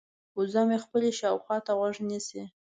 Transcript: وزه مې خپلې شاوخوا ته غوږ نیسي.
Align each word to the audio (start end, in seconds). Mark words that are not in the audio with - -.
وزه 0.37 0.61
مې 0.67 0.77
خپلې 0.85 1.09
شاوخوا 1.19 1.57
ته 1.65 1.71
غوږ 1.77 1.95
نیسي. 2.09 2.43